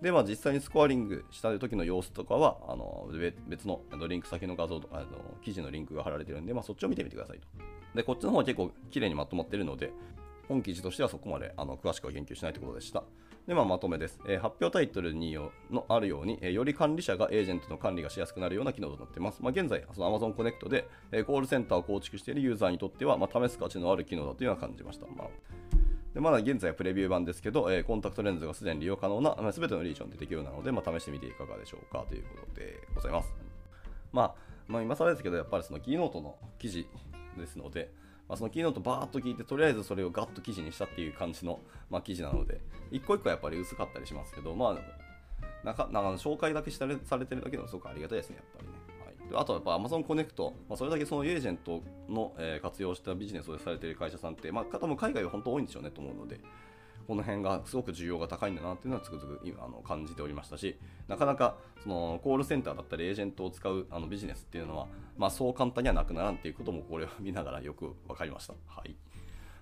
[0.03, 3.09] で、まあ、実際にスコアリングした時の様子とかは、あの
[3.47, 5.07] 別のリンク先の画像とか、あの
[5.41, 7.47] 記事のリンクが貼られてるんで、まあ、そっちを見てみてくださいと。
[7.95, 9.91] で、こっちの方は結構綺麗にまとまってるので、
[10.47, 13.03] 本記事としてはそこまであの詳しくは言及しないということでした。
[13.47, 14.19] で、まあ、まとめです。
[14.25, 15.34] えー、発表タイトルに
[15.69, 19.41] のあるように、えー、より管理者がエージェントの管理がしやすくなるような機能となっています。
[19.41, 25.08] まあ、現在、その Amazon Connect で、えー、コールセンターを構築しているユーザーにとっては、まあ、試す価値のある機能だというような感じました。
[25.08, 25.27] まあ
[26.13, 33.34] でまだ現在はプレビュー版ですけど、えー、コンタクトレンズがすでに利用可能な、まあ、全てのリージョンで適用なので、まあ、試してみていかがでしょうかということでございます。
[34.12, 34.36] まあ、
[34.67, 36.88] まあ、今更ですけど、やっぱりそのキーノートの記事
[37.36, 37.91] ですので、
[38.27, 41.59] まあ、そのキーノートバーっと聞いて、とりあえずそれをガッと記事にしたっていう感じの、
[41.89, 48.73] まあ、記事なので、一個一個はやっぱり薄かったりしますけど、まあ、なんかなんか紹介だけされてるだけでもすごくありがたいですね、やっぱりね。
[48.73, 48.83] はい
[49.36, 56.41] あとはやっぱ Amazon Connect、まあ、それだけそのエージェントの、えー、活用したビジネスをされている会社さんって、まあ、方も海外は本当多いんでしょうねと思うので、
[57.07, 64.87] この辺がすごく需要が高いんだなっていうのはつくづく今あの感じておりましたし、なかなかそのコールセンターだったりエージェントを使うあのビジネスっていうのは、
[65.17, 68.53] まあ、そう簡単にはなくならんっていうこともこれを見ながらよく分かりました。
[68.67, 68.95] はい、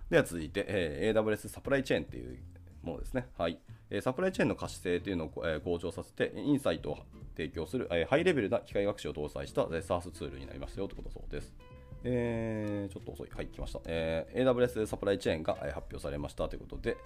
[0.09, 2.37] では続いて、えー、AWS サプライチェーンっていう
[2.83, 3.27] ものですね。
[3.37, 3.59] はい。
[4.01, 5.29] サプライチェーンの可視性というのを、
[5.63, 6.99] 向上させて、インサイトを
[7.35, 11.53] 提供する、ハイレベルな機械学習を搭載した、え SARS ツールになりますよということそうです。
[12.03, 13.29] えー、ちょっと遅い。
[13.35, 13.79] はい、来ました。
[13.85, 16.97] えー、AWS Supply Chain が、発表されましたということで、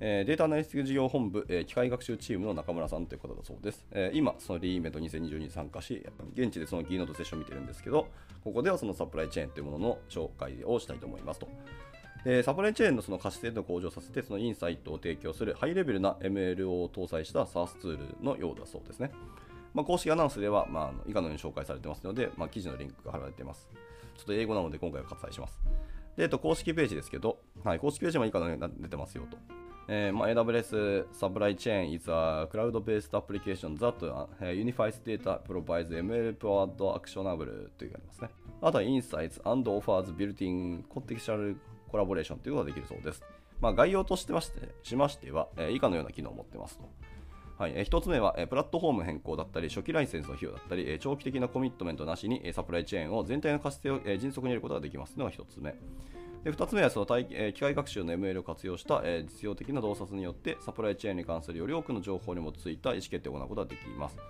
[0.00, 3.84] えー、データアナリティクス事業本部、えー、機械学習チームの中村さんという方だそうです。
[3.90, 8.08] えー、今、その re:Invent 2022に参加し、現地でそのキーノートセッションを見てるんですけど、
[8.44, 11.48] ここではそのサプライチェーンというものの紹介をしたいと思いますと。
[12.24, 19.10] でサプライチェーンのその可視性度を向上させて、そのインサイトを提供するハイレベルな ML を搭載した SARS ツールのようだそうですね。
[19.78, 23.68] まあ、公式アナウンスでは、まあ、以下のように紹介されてますので、まあ、記事のリンクが貼られています。
[24.16, 25.60] ちょっと英語なので今回は割愛します。
[26.16, 29.38] で、えっと、公式ページですけど、はい、公式ページも以下のように出てますよと。
[29.86, 38.30] えーまあ、AWS Supply Chain is a cloud-based application that、uh, unifies data, provides ML-powered actionable というありますね。
[38.60, 41.54] あとは Insights and offers built-in contextual
[41.86, 43.22] コラボレーションということができるそうです。
[43.60, 47.07] まあ、概要としてましてしましては、えー、以下のような機能を持ってますと。
[47.58, 55.74] はい、え1つ目は、えプラットフォーム変更だったり、初期ライセンスの費用だったり、え長期的なコミットメントなしに、えサプライチェーンを全体の活性を、え迅速にやることができますというのが1つ目。
[56.44, 64.20] で2つ目はその体、え機械学習の ML を活用した、え実用的な洞察によってサプライチェーンに関するより多くの情報に基づいた意思決定を行うことができます。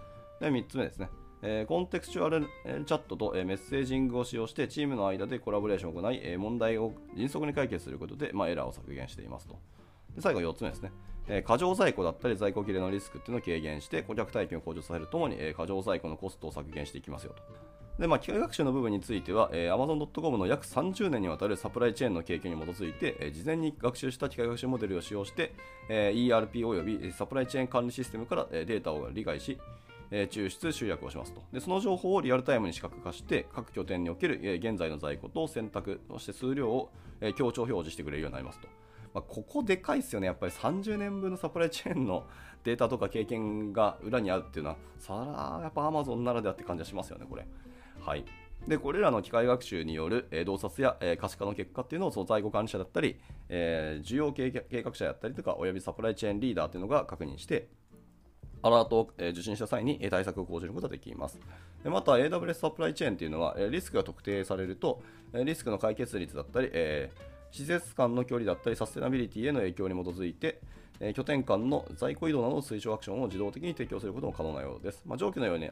[0.41, 1.11] で3つ目ですね。
[1.43, 9.59] えコンテクスチュアルチャットと、メッセージングを使用してチームの間でコラボレーションを行い、問題を迅速に解決することで、ま、エラーを削減していますと。
[10.15, 10.91] で最後4つ目ですね。
[11.29, 17.43] え過剰在庫だったり在庫切れのリスクっていうのを軽減して顧客体験を向上させるともに、え過剰在庫のコストを削減していきますよと。
[17.99, 25.53] で、まあ、機械学習の部分については、えー、Amazon.com の約30年にわたるサプライチェーンの経験に基づいて、えー、事前に学習した機械学習モデルを使用して、
[25.89, 29.59] えー、ERP およびサプライチェーン管理システムから、えー、データを理解し、
[30.13, 31.59] えー、抽出、集約をしますとで。
[31.59, 38.69] その情報をリアルタイムに視覚化して、各拠点における、えー、現在の在庫と選択、そして数量を、えー、強調表示してくれるようになりますと。
[39.15, 42.27] まあ、ここでかいですよね、やっぱり30年分のサプライチェーンの
[42.65, 47.47] データとか経験が裏にあるっていうのは、さらやっぱ Amazon ならではって感じがしますよね、これ。
[48.01, 48.25] はい。
[48.67, 53.19] でこれらの機械学習による、え、洞察や、え、可視化の結果っていうのをその在庫管理者だったり、
[53.49, 54.51] えー、需要計
[54.83, 57.69] 画者だったりとかおよびサプライチェーンリーダーというのが確認して
[58.63, 61.39] アラートを、受信した際に、対策を講じることができます。
[61.83, 67.11] でまた AWS サプライチェーンというのは、リスクが特定されると、リスクの解決率だったり、え
[67.51, 70.61] 施設間の距離だったりサステナビリティへの影響に基づいて、
[71.01, 75.03] え拠点間の在庫移動などの推奨アクションを自動的に提供することも可能なようです。
[75.07, 75.71] まあ、上記のように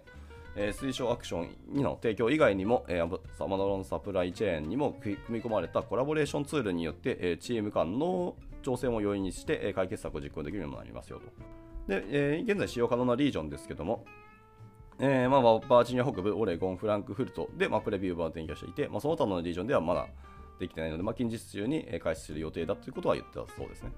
[0.57, 11.27] えー、推奨アクションの提供以外にも、えー、サマドロンサプライチェーンにも組み込まれたコラボレーションツールによって、えー、チーム間の調整も容易にして、えー、解決策を実行できるようになりますよと。
[11.93, 14.07] で、えー、現在使用可能なリージョンですけども、
[14.99, 20.07] えーまあ、バージニア北部、オレゴン、フランクフルトで、まあ、プレビュー版を提供していて、まあ、その他のリージョンではまだ
[20.59, 23.92] できてないので、まあ、近日中に開始する予定だということは言ってたそうですね。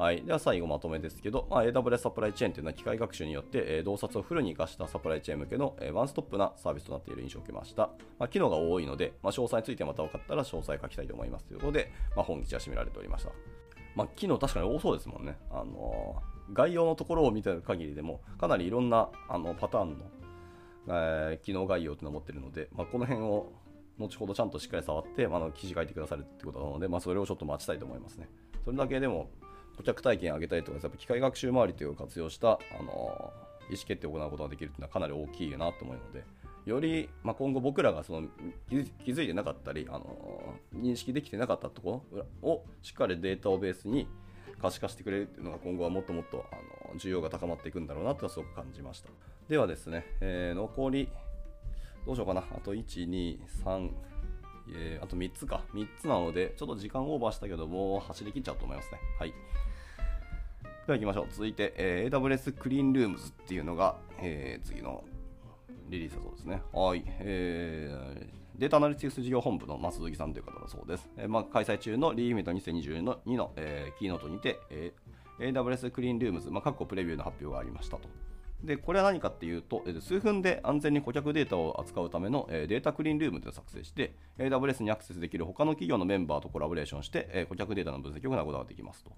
[0.00, 7.90] はい、では最後まとめですけど、まあ、AWS サプライチェーンというのは機械学習によって、えー、洞察をフルに活かしたサプライチェーン向けの、えー、ワンストップなサービスとなっている印象を受けました。
[8.18, 13.30] まあ、機能が多いので、まあ、詳細についてまた分かったら詳細書きたいと思いますということで、まあ、本記は締められておりました。
[13.94, 15.36] まあ、機能確かに多そうですもんね。
[15.50, 20.04] あのー、概要のところを見てる限りでも、かなりいろんなあのパターンの、
[20.88, 23.52] えー、機能概要というのを持っているので、まあ、この辺を
[24.00, 28.28] 後ほどちゃんとしっかり触って、まあ、記事書いてくださるってことなので、まあ、それをちょっと待ちたいと思いますね。
[28.64, 29.30] それだけでも
[29.76, 33.32] 顧客体験を上げたりとか、やっぱ機械学習周りというを活用した、あの
[33.70, 36.24] 意思決定を行うことができるというのはかなり大きいなと思うので、
[36.66, 38.28] より、まあ、今後僕らがその
[38.68, 44.08] 気づいてなかったり、あの認識できてなかったところをしっかりデータをベースに
[44.60, 49.08] 可視化してくれるというのが今後はもっともっとあの需要が高まっていくんだろうなとはすごく感じました。
[49.48, 51.08] ではですね、えー、残り、
[52.06, 53.90] どうしようかな、あと1、2、3、
[54.74, 55.62] えー、あと3つか。
[55.74, 58.98] 3つなので、ちょっと時間オーバーしたけど、も走り切っちゃうと思いますね。
[59.18, 59.30] はい。
[59.30, 61.26] では行きましょう。
[61.30, 65.04] 続いて、えー、AWS クリーンルームズっていうのが、えー、次の
[65.88, 66.62] リリースだそうですね。
[66.72, 67.04] はい。
[67.06, 71.08] えー、データアナリティクス事業本部の増鈴さんという方だそうです。
[71.16, 78.08] えーまあ、開催中のリーミット2022の2の、えー、キーノートにて、えー、AWS クリーンルームズ、まあ、各個プレビューの発表がありましたと。
[78.64, 89.12] で、これは何かっていうと、数分で安全に顧客データを扱うためのデータクリーンルームというのを作成して、AWS にアクセスできる他の企業のメンバーとコラボレーションして、顧客データの分析を行うことができますと。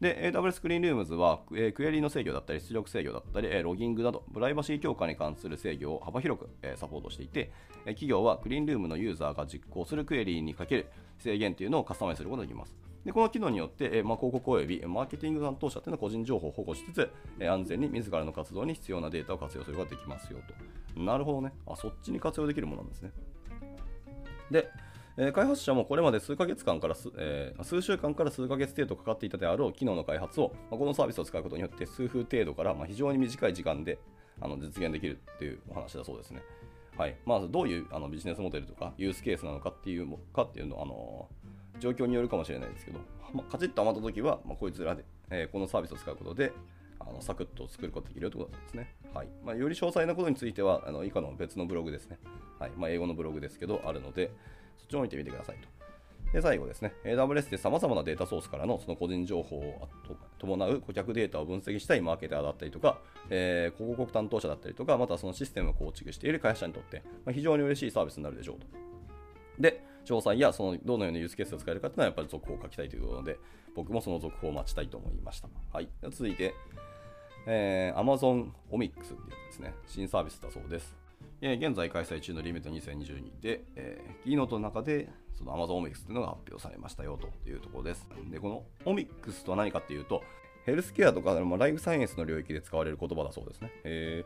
[0.00, 7.52] で、AWS クリーンルームズは、クエリの制御だったり、出力制御だったり、ロギングなど、プライバシー強化に関する制御を幅広くサポートしていて、
[7.84, 10.86] 企業はクリーンルームのユーザーが実行するクエリにかける
[11.18, 12.91] 制限というのをカスタマイズすることができます。
[13.04, 17.10] でこの機能によって、えまあ、広告及びマーケティング担当者というのは個人情報を保護しつつ、
[17.40, 20.38] え安全に自らの活動に必要なデータを活用することができますよ
[20.94, 21.00] と。
[21.00, 21.52] なるほどね。
[21.66, 23.10] あ、そっちに活用できるものなんですね。
[24.50, 24.68] で、
[25.16, 33.98] え、開発者もこれまで数ヶ月間から数,、えー、数週間から数ヶ月程度かかっていたであろう機能の開発を、まあ、このサービスを使うことによって数分程度から、まあ、非常に短い時間で
[34.40, 36.42] あの実現できるというお話だそうですね。
[36.96, 41.28] はいまずどういうあのビジネスモデルとかユースケースなのかっていうかっていうのを、あの
[41.78, 43.00] 状況によるかもしれないですけど、
[43.32, 46.52] まあ、カチッと余ったときは、まあ、こいつらで、えー、このサービスを使うことで、
[47.00, 48.94] あのサクッと作ることができるということですね。
[49.12, 52.18] はいまあ、より詳細なことについては、あの以下の別のブログですね。
[52.58, 54.30] はいまあ、英語のブログですけど、あるので、
[54.78, 55.68] そっちを見てみてくださいと。
[56.32, 59.88] で、最後ですね、AWS で様々なデータソースからのその個人情報を
[60.38, 68.66] 伴う顧客データを分析したいマーケターだったりとか、えー、広告担当者だったりとか、またそのシステムを構築している会社にとって、まあ、非常に嬉しいサービスになるでしょうと。
[69.58, 73.38] で、詳細やそのどのようなユースケースを使えるかというのはやっぱり続報を書きたいということで、
[73.74, 75.48] 僕もその続報を待ちたいと思いました。
[75.72, 75.88] はい。
[76.10, 76.54] 続いて、
[77.46, 80.96] えー、Amazon Omics っていうですね、新サービスだそうです。
[81.40, 88.08] えー、現在開催中のリミット2022で、えー、キーノートの中でその Amazon Omics というのが発表されましたよというところです。
[88.30, 90.22] で、この Omics とは何かっていうと、
[90.64, 93.72] ヘルスケアとか、ライフサイエンスの領域で使われる言葉だそうですね。
[93.82, 94.24] え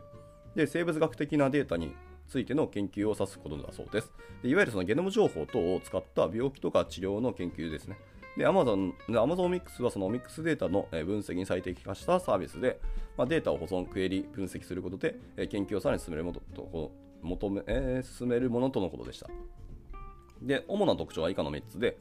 [0.55, 1.95] ー、で生物学的なデータに
[2.27, 4.11] ついての研究を指すことだそうです
[4.43, 7.97] でいわゆるそのゲノム情報等を使った病気とか治療の研究ですね。
[8.37, 12.79] で、Amazon、Amazon Mix はその Mix データの分析に最適化したサービスで、
[13.17, 15.15] まあ、データを保存、クエリ、分析することで、
[15.49, 16.91] 研究をさらに進めるものと
[17.23, 19.27] 求め、えー、進めるものとのことでした。
[20.41, 21.97] で、主な特徴は以下の3つで、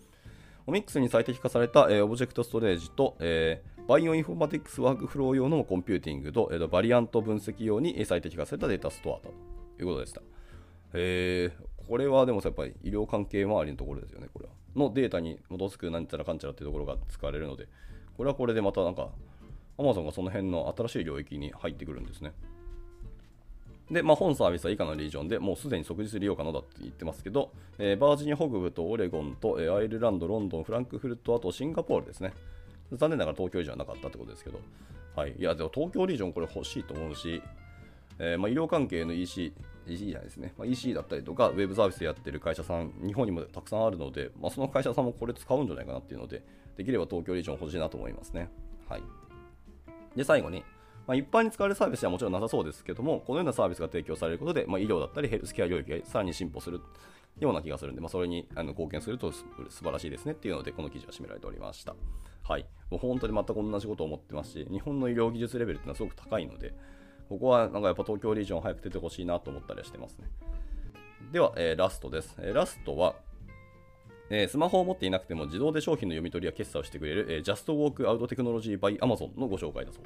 [0.66, 9.32] オミックスに最適化された、えー、オブジェクトストレージと、えー、バイオインフォマティクスワークフロー用のコンピューティングと、えー、バリアント分析用に最適化されたデータストアと
[9.78, 10.22] いうことでした。
[10.92, 14.52] えー、これはでもさやっぱり医療関係周りのところですよね、これは。
[14.76, 17.66] のデータに基づくなんちゃらかんちゃらっていうところが使われるので、
[18.16, 19.08] これはこれでまたなんか、
[19.78, 22.32] Amazon がその辺の新しい領域に入ってくるんですね。
[23.90, 32.32] で、まあ、本サービスは以下のリージョンでもうすでに即日利用可能だって言ってますけど、えー、バージニア北部とオレゴンと、えー、アイルランド、ロンドン、フランクフルト、あとシンガポールですね。
[32.92, 34.60] 残念ながら東京リージョンはなかったってことですけど、
[35.14, 35.34] はい。
[35.38, 37.42] いや、でも東京リージョンこれ欲しいと思うし、
[38.18, 39.52] えー、まあ、医療関係の EC、
[39.86, 46.42] EC じゃないですね、まあ、EC だったりとか、ウェブサービスでやってる会社さん、日本にもたくさんあるので、まあ、その会社さんもこれ使うんじゃないかなっていうので、
[46.76, 48.50] できれば東京リージョン欲しいなと思いますね。
[48.88, 49.02] はい。
[50.14, 50.64] で、最後に、
[51.06, 56.80] まあ、一般に使われるサービスはもちろんなさそうですけども、このようなサービスが提供されることで、まあ、医療だったりヘルスケア領域がさらに進歩する
[57.38, 61.94] ような気がするんで、まあ、それにあの貢献すると素晴らしいですねっていうので、この記事は締められておりました。
[62.42, 62.66] はい。
[62.90, 66.74] もう本当に全く同じことを思ってますし、日本の医療技術レベルっていうのはすごく高いので、
[67.28, 70.28] ここはなんかやっぱ東京リージョン早く出てほしいなと思ったりしてますね。
[71.32, 72.36] では、えー、ラストです。
[72.38, 73.16] えー、ラストは、
[74.30, 80.04] えー、スマホを持っていなくても自動で商品の読み取りや決済をしてくれる、えー、Just Walk Out Technology by Amazon のご紹介だそう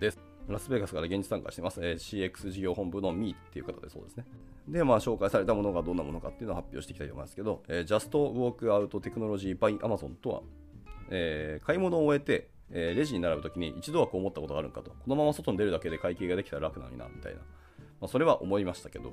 [0.00, 0.18] です。
[0.48, 4.24] ラスベガスから現地参加してます、えー、CX 事業本部の Me っていう方でそうですね。
[4.68, 10.42] で、まあ、紹介されたものがどんなものかっていうのを発表していきたいと思いますけど、えー、Just Walk Out Technology by Amazon とは、
[11.10, 17.40] えー、買い物を終えて、えー、レジに並ぶときに一度はこう思ったことがあるんかと、このまま外に出るだけで会計ができたら楽なのにな、みたいな。
[18.00, 19.12] まあ、それは思いましたけど、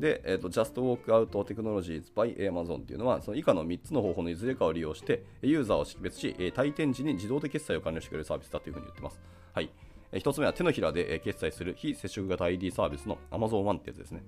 [0.00, 9.20] で、えーと、Just Walk Out Technologies by Amazon っていうのは、その以下の3つの方法のいずれかを利用して、ユーザーを識別し、退店時に自動で決済を完了してくれるサービスだというふうに言ってます。
[9.52, 9.70] はい。
[10.12, 14.22] 1つ目は手のひらで決済する非接触型 ID サービスの Amazon One ってやつですね。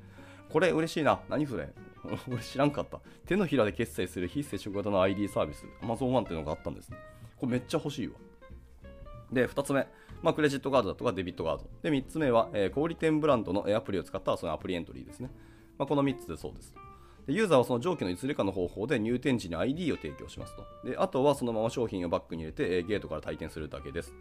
[0.50, 1.20] これ嬉しいな。
[1.28, 1.70] 何それ
[2.28, 3.00] 俺知らんかった。
[3.26, 6.98] 手のひらで決済する非接触型の ID サービス、Amazon One っていうのがあったんですね。
[7.36, 8.14] これめっちゃ欲しいわ。
[9.32, 9.86] で、2つ目、
[10.22, 11.64] まあ、クレジットカードだとかデビットカード。
[11.82, 15.30] で、3つ目は、えー、小売店ブランドのアプリを使ったそのアプリエントリーですね。
[15.78, 16.74] まあ、この3つでそうです。
[17.26, 20.64] でユーザーはその上記のいずれかの方法で入店時に ID を提供しますと。
[20.84, 24.12] であとはそのまま商品をバッグに入れて、えー、ゲートから退店するだけです。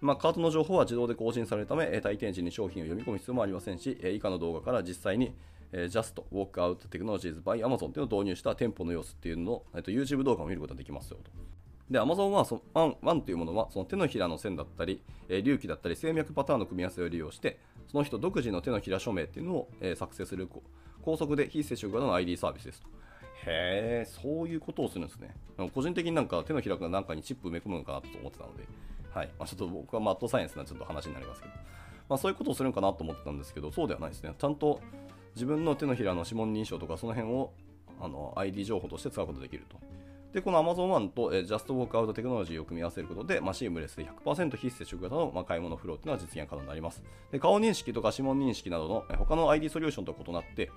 [0.00, 5.34] まあ、カートの情報は自動で更新されるため、えー、退店時に商品を読み込む必要もありませんし、え、以下の動画から実際に、
[5.72, 11.30] えー、Just Walk Out Technologies by Amazon というのを導入した店舗の様子っていうのを、えー、と YouTube 動画を見ることができますよと。
[11.90, 20.48] で、Amazon はそのワンワンというものは、その手のひらの線だったり、えー、隆起だったり、静脈パターンの組み合わせを利用して、その人独自の手のひら署名っていうのを、えー、作成する
[21.02, 22.88] 高速で非接触型の ID サービスですと。
[23.46, 25.34] へえ、そういうことをするんですね。
[25.74, 28.64] 個人的になんか手のひらがなんかにチップ埋め込むのかなと思ってたので、
[29.14, 31.54] はいまあ、ちょっと僕はマットサイエンスなちょっと話になりますけど、
[32.08, 34.34] まあ、そういうことをするのかなと思ってたんですけど、そうではないですね。
[34.36, 34.80] ちゃんと
[35.34, 37.52] 自分の手のひらの指紋認証とかその辺を
[38.00, 39.78] あの ID 情報として使うことができると。
[40.32, 47.02] で、この Amazon One と、えー、Just Walk Out テクノロジーを組み合わせることで、まあ、シームレスで100%非接触型の、まあ、買い物フローというのは実現可能になります。
[47.32, 50.70] で顔認識とか指紋認識などの、えー、他の ID ソリューションと異なって、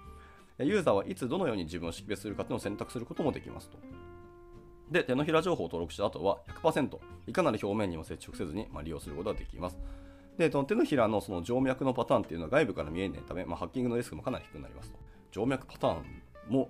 [0.60, 3.78] ユーザーはいつどのように自分を識別するかというのを選択することもできますと。
[4.92, 9.78] で、手のひら情報を登録した後は100%いかなる表面にも接触せずに、まあ、利用することができます。
[10.38, 15.00] で、その手のひらのその静脈のパターンっていうのは外部から見えないため、まあ、ハッキングのリスクもかなり低くなりますと。
[15.34, 16.70] 静脈パターンも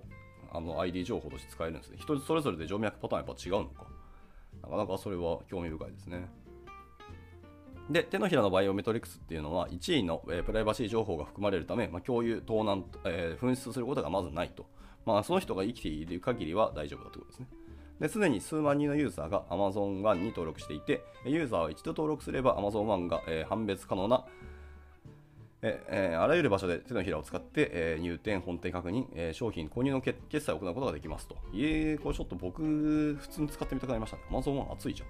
[0.52, 1.98] あの ID 情報として使えるんですね。
[2.00, 3.88] 人それぞれで静脈パターンやっぱ違うのか。
[4.64, 6.30] なかなかそれは興味深いですね。
[7.90, 14.66] で、手のひらのバイオメトリクスっていうのは1位の、え、プライバシー情報が含まれるため、まあ、共有、盗難、えー、紛失することがまずないと。
[15.06, 17.48] まあ、その人が生きている限りは大丈夫だということですね。
[18.00, 24.26] で、すでに数万人のユーザーが Amazon One に登録していて、ユーザーは一度登録すれば Amazon One が、えー、判別可能な
[25.64, 31.38] ええー、あらゆる場所で手のひらを使って、えー、入店、本店確認、えー、商品購入の決済を行うことができますと。
[31.54, 34.24] えー、これちょっと僕、普通に使ってみたくなりましたね。
[34.32, 35.10] Amazon は熱いじゃん。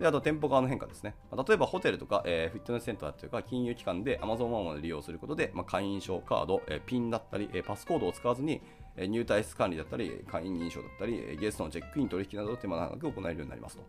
[0.00, 1.14] で、あと店舗側の変化ですね。
[1.32, 8.62] 例えばホテルとか、えー、フィットネスセンターというか金融機関で Amazon One を利用することで、まあ、会員証、カード、えー、ピンだったり、えー、パスコードを使わずに、
[8.96, 13.82] えー、入退室管理だったり、会員認証だったり、ゲストのチェックイン取引などを手間長く行えるようになりますと。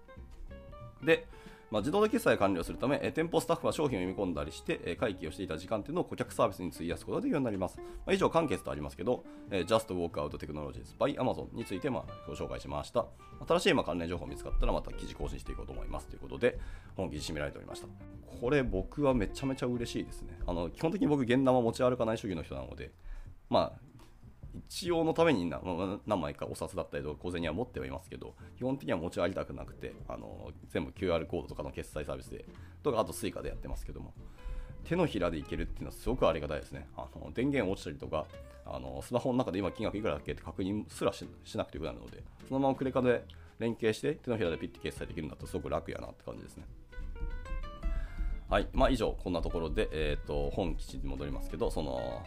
[1.05, 1.27] で、
[1.71, 7.77] まあ、自動で決済完了するため、え店舗スタッフは商品を読み込んだりして、え会計をしていた時間っていうのを顧客サービスに費やすことができるようになります。
[7.77, 13.05] まあ、以上、完結とありますけど、えー Just Walk Out Technologies by Amazon についてまあご紹介しました。
[13.47, 16.59] 新しいま関連情報見つかったらまた記事更新していこうと思いますということで、
[16.97, 17.87] 本記事締められておりました。
[18.41, 20.37] これ僕はめちゃめちゃ嬉しいですね。
[20.45, 22.91] あの基本的に僕、現玉持ち歩かない主義の人なので、
[23.49, 23.90] まあ、
[24.53, 32.45] 一応のためになまあ何枚かお札だったりとか小銭は持ってはいますけど基本的には持ち歩きたくなくてあの全部 QR コードとかの決済サービスで
[32.83, 34.13] とかあと Suica でやってますけども。
[34.83, 36.87] 手のひらでいけるっていうのはすごくありがたいですね。
[36.97, 38.25] あの電源落ちたりとか
[38.65, 41.25] あのスマホの中で今金額いくらだっけって確認すらし
[41.55, 43.23] なくてよくなるのでそのままクレカで
[43.59, 46.65] 連携して手のひらでピッて決済できるんだったらすごく楽やなって感じですね。
[48.49, 52.21] はい、まあ、以上、こんなところで、えー、と本記事に戻りますけど、その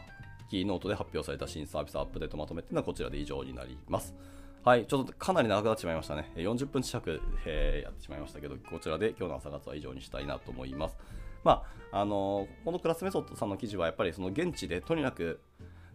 [0.55, 4.15] キーノートで発表された新サービスアップデートまとめっていうのはこちらで以上になります。
[4.63, 6.31] はい、ちょっとかなり長くなってしまいましたね。
[6.37, 10.97] え40分近く、えーやってしまいましたけど、こちらで今日の朝活は以上にしたいなと思います。
[11.43, 15.41] まあ、あのーこのクラスメソッドさんの記事はやっぱりその現地でとにかく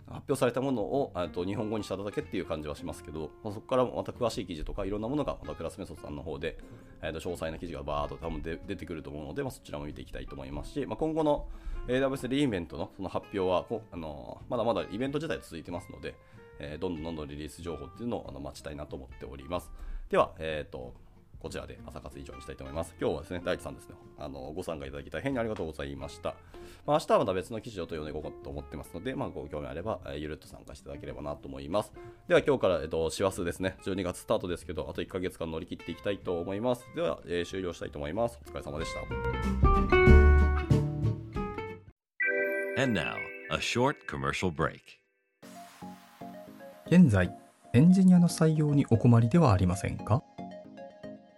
[0.09, 6.57] 発表されたものをあと日本語にしただけっていう感じはしますけど、まあそこからまた詳しい記事とかいろんなものがまたクラスメソッドさんの方で、
[7.01, 11.47] えーと詳細な記事がバーっと多分で出てくると思うので、まあ、そちらも見ていきたいと思いますし、まあ、今後の
[11.87, 16.15] AWS リイベントのその発表はこうあのまだまだイベント自体続いてますので、
[16.59, 19.71] えーどんどんどんどんリリース情報っていうのをあの待ちたいなと思っております。
[20.09, 20.93] では、えー、と
[21.39, 22.93] こちらで朝活以上にしたいと思います。
[22.99, 26.35] 今日はですね、大地さんですね、あのご参加いただき大変にありがとうございました。
[26.85, 31.93] まあ、明日はまた別の記事を読んでいこうと思ってますので、まあ、ご興味あれば、えーゆるっと参加していただければなと思います。
[32.27, 36.85] では今日から、えっと、師走ですね、12月スタートですけど、あと1ヶ月間乗り切っていきたいと思います。
[36.95, 38.37] では、えー終了したいと思います。
[38.45, 38.99] お疲れ様でした。
[42.81, 43.15] And now,
[43.51, 44.79] a short commercial break.
[46.87, 47.31] 現在、
[47.73, 50.23] エンジニアの採用にお困りではありませんか？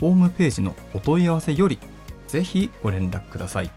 [0.00, 1.78] ホームページのお問い合わせより、
[2.26, 3.70] ぜひご連絡ください。